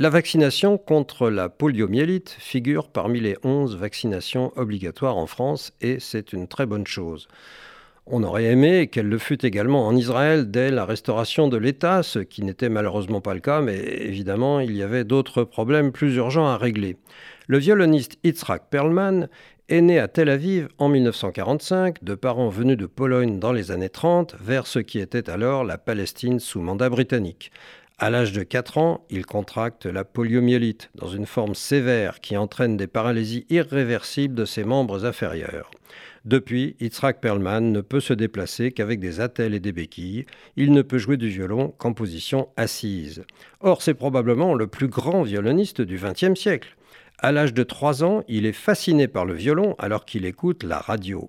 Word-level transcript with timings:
La 0.00 0.10
vaccination 0.10 0.78
contre 0.78 1.28
la 1.28 1.48
poliomyélite 1.48 2.36
figure 2.38 2.88
parmi 2.88 3.18
les 3.18 3.36
11 3.42 3.76
vaccinations 3.76 4.52
obligatoires 4.54 5.16
en 5.16 5.26
France 5.26 5.72
et 5.80 5.98
c'est 5.98 6.32
une 6.32 6.46
très 6.46 6.66
bonne 6.66 6.86
chose. 6.86 7.26
On 8.06 8.22
aurait 8.22 8.44
aimé 8.44 8.86
qu'elle 8.86 9.08
le 9.08 9.18
fût 9.18 9.44
également 9.44 9.88
en 9.88 9.96
Israël 9.96 10.52
dès 10.52 10.70
la 10.70 10.84
restauration 10.84 11.48
de 11.48 11.56
l'État, 11.56 12.04
ce 12.04 12.20
qui 12.20 12.44
n'était 12.44 12.68
malheureusement 12.68 13.20
pas 13.20 13.34
le 13.34 13.40
cas, 13.40 13.60
mais 13.60 13.76
évidemment 13.76 14.60
il 14.60 14.76
y 14.76 14.84
avait 14.84 15.02
d'autres 15.02 15.42
problèmes 15.42 15.90
plus 15.90 16.14
urgents 16.14 16.46
à 16.46 16.56
régler. 16.56 16.96
Le 17.48 17.58
violoniste 17.58 18.20
Yitzhak 18.22 18.70
Perlman 18.70 19.26
est 19.68 19.80
né 19.80 19.98
à 19.98 20.06
Tel 20.06 20.28
Aviv 20.28 20.68
en 20.78 20.88
1945, 20.90 22.04
de 22.04 22.14
parents 22.14 22.50
venus 22.50 22.76
de 22.76 22.86
Pologne 22.86 23.40
dans 23.40 23.52
les 23.52 23.72
années 23.72 23.90
30, 23.90 24.36
vers 24.40 24.68
ce 24.68 24.78
qui 24.78 25.00
était 25.00 25.28
alors 25.28 25.64
la 25.64 25.76
Palestine 25.76 26.38
sous 26.38 26.60
mandat 26.60 26.88
britannique. 26.88 27.50
À 28.00 28.10
l'âge 28.10 28.30
de 28.30 28.44
4 28.44 28.78
ans, 28.78 29.04
il 29.10 29.26
contracte 29.26 29.84
la 29.84 30.04
poliomyélite, 30.04 30.88
dans 30.94 31.08
une 31.08 31.26
forme 31.26 31.56
sévère 31.56 32.20
qui 32.20 32.36
entraîne 32.36 32.76
des 32.76 32.86
paralysies 32.86 33.44
irréversibles 33.50 34.36
de 34.36 34.44
ses 34.44 34.62
membres 34.62 35.04
inférieurs. 35.04 35.68
Depuis, 36.24 36.76
Yitzhak 36.78 37.20
Perlman 37.20 37.72
ne 37.72 37.80
peut 37.80 37.98
se 37.98 38.12
déplacer 38.12 38.70
qu'avec 38.70 39.00
des 39.00 39.18
attelles 39.18 39.52
et 39.52 39.58
des 39.58 39.72
béquilles. 39.72 40.26
Il 40.54 40.70
ne 40.72 40.82
peut 40.82 40.98
jouer 40.98 41.16
du 41.16 41.28
violon 41.28 41.74
qu'en 41.76 41.92
position 41.92 42.50
assise. 42.56 43.24
Or, 43.62 43.82
c'est 43.82 43.94
probablement 43.94 44.54
le 44.54 44.68
plus 44.68 44.86
grand 44.86 45.24
violoniste 45.24 45.80
du 45.80 45.96
XXe 45.96 46.38
siècle. 46.38 46.76
À 47.20 47.32
l'âge 47.32 47.52
de 47.52 47.64
3 47.64 48.04
ans, 48.04 48.22
il 48.28 48.46
est 48.46 48.52
fasciné 48.52 49.08
par 49.08 49.24
le 49.24 49.34
violon 49.34 49.74
alors 49.80 50.04
qu'il 50.04 50.24
écoute 50.24 50.62
la 50.62 50.78
radio. 50.78 51.28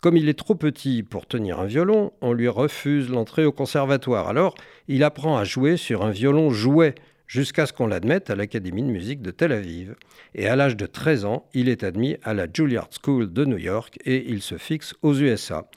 Comme 0.00 0.16
il 0.16 0.28
est 0.28 0.38
trop 0.38 0.54
petit 0.54 1.02
pour 1.02 1.26
tenir 1.26 1.58
un 1.58 1.66
violon, 1.66 2.12
on 2.20 2.32
lui 2.32 2.46
refuse 2.46 3.08
l'entrée 3.08 3.44
au 3.44 3.50
conservatoire. 3.50 4.28
Alors, 4.28 4.54
il 4.86 5.02
apprend 5.02 5.36
à 5.36 5.42
jouer 5.42 5.76
sur 5.76 6.04
un 6.04 6.10
violon 6.10 6.50
jouet 6.50 6.94
jusqu'à 7.26 7.66
ce 7.66 7.72
qu'on 7.72 7.88
l'admette 7.88 8.30
à 8.30 8.36
l'Académie 8.36 8.84
de 8.84 8.90
musique 8.90 9.22
de 9.22 9.32
Tel 9.32 9.50
Aviv. 9.50 9.96
Et 10.36 10.46
à 10.46 10.54
l'âge 10.54 10.76
de 10.76 10.86
13 10.86 11.24
ans, 11.24 11.48
il 11.52 11.68
est 11.68 11.82
admis 11.82 12.16
à 12.22 12.32
la 12.32 12.46
Juilliard 12.46 12.90
School 13.02 13.32
de 13.32 13.44
New 13.44 13.58
York 13.58 13.98
et 14.04 14.24
il 14.30 14.40
se 14.40 14.56
fixe 14.56 14.94
aux 15.02 15.14
USA. 15.18 15.68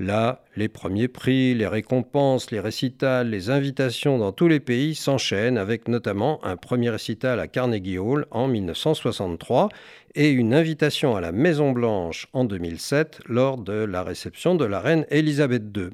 Là, 0.00 0.42
les 0.56 0.68
premiers 0.68 1.08
prix, 1.08 1.54
les 1.54 1.66
récompenses, 1.66 2.50
les 2.50 2.58
récitals, 2.58 3.28
les 3.28 3.50
invitations 3.50 4.16
dans 4.16 4.32
tous 4.32 4.48
les 4.48 4.58
pays 4.58 4.94
s'enchaînent 4.94 5.58
avec 5.58 5.88
notamment 5.88 6.42
un 6.42 6.56
premier 6.56 6.88
récital 6.88 7.38
à 7.38 7.48
Carnegie 7.48 7.98
Hall 7.98 8.24
en 8.30 8.48
1963 8.48 9.68
et 10.14 10.30
une 10.30 10.54
invitation 10.54 11.16
à 11.16 11.20
la 11.20 11.32
Maison 11.32 11.72
Blanche 11.72 12.28
en 12.32 12.44
2007 12.44 13.20
lors 13.28 13.58
de 13.58 13.74
la 13.74 14.02
réception 14.02 14.54
de 14.54 14.64
la 14.64 14.80
reine 14.80 15.04
Elisabeth 15.10 15.64
II. 15.76 15.90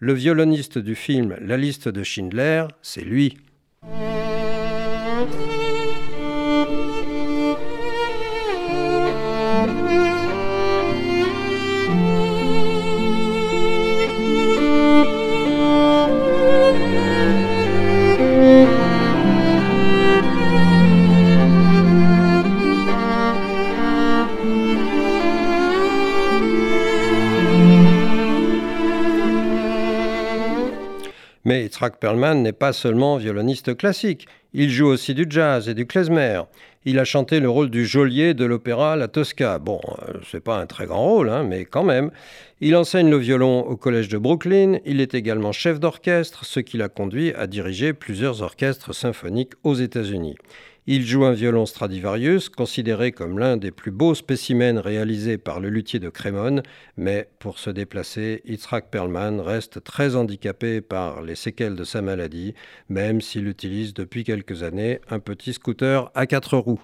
Le 0.00 0.12
violoniste 0.14 0.78
du 0.78 0.96
film 0.96 1.36
La 1.40 1.56
liste 1.56 1.88
de 1.88 2.02
Schindler, 2.02 2.66
c'est 2.82 3.04
lui. 3.04 3.38
Mais 31.44 31.62
Yitzhak 31.62 31.98
Perlman 31.98 32.42
n'est 32.42 32.52
pas 32.52 32.72
seulement 32.72 33.16
violoniste 33.16 33.76
classique, 33.76 34.26
il 34.54 34.70
joue 34.70 34.86
aussi 34.86 35.14
du 35.14 35.26
jazz 35.28 35.68
et 35.68 35.74
du 35.74 35.84
klezmer. 35.84 36.42
Il 36.86 36.98
a 36.98 37.04
chanté 37.04 37.40
le 37.40 37.48
rôle 37.50 37.70
du 37.70 37.84
geôlier 37.84 38.34
de 38.34 38.44
l'opéra 38.44 38.94
La 38.94 39.08
Tosca. 39.08 39.58
Bon, 39.58 39.80
euh, 40.06 40.18
c'est 40.30 40.42
pas 40.42 40.60
un 40.60 40.66
très 40.66 40.86
grand 40.86 41.02
rôle, 41.02 41.28
hein, 41.28 41.42
mais 41.42 41.64
quand 41.64 41.82
même. 41.82 42.10
Il 42.60 42.76
enseigne 42.76 43.10
le 43.10 43.16
violon 43.16 43.60
au 43.60 43.76
collège 43.76 44.08
de 44.08 44.18
Brooklyn. 44.18 44.78
Il 44.84 45.00
est 45.00 45.14
également 45.14 45.50
chef 45.50 45.80
d'orchestre, 45.80 46.44
ce 46.44 46.60
qui 46.60 46.76
l'a 46.76 46.88
conduit 46.88 47.32
à 47.34 47.46
diriger 47.46 47.94
plusieurs 47.94 48.42
orchestres 48.42 48.94
symphoniques 48.94 49.54
aux 49.64 49.74
États-Unis. 49.74 50.36
Il 50.86 51.06
joue 51.06 51.24
un 51.24 51.32
violon 51.32 51.64
Stradivarius, 51.64 52.50
considéré 52.50 53.10
comme 53.10 53.38
l'un 53.38 53.56
des 53.56 53.70
plus 53.70 53.90
beaux 53.90 54.14
spécimens 54.14 54.82
réalisés 54.82 55.38
par 55.38 55.58
le 55.58 55.70
luthier 55.70 55.98
de 55.98 56.10
Crémone, 56.10 56.62
mais 56.98 57.30
pour 57.38 57.58
se 57.58 57.70
déplacer, 57.70 58.42
Yitzhak 58.44 58.90
Perlman 58.90 59.40
reste 59.40 59.82
très 59.82 60.14
handicapé 60.14 60.82
par 60.82 61.22
les 61.22 61.36
séquelles 61.36 61.74
de 61.74 61.84
sa 61.84 62.02
maladie, 62.02 62.52
même 62.90 63.22
s'il 63.22 63.48
utilise 63.48 63.94
depuis 63.94 64.24
quelques 64.44 64.62
années 64.62 65.00
un 65.10 65.18
petit 65.18 65.52
scooter 65.52 66.10
à 66.14 66.26
quatre 66.26 66.56
roues. 66.56 66.80